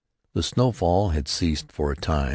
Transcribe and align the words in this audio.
The 0.33 0.41
snowfall 0.41 1.09
had 1.09 1.27
ceased 1.27 1.71
for 1.71 1.91
a 1.91 1.95
time. 1.95 2.29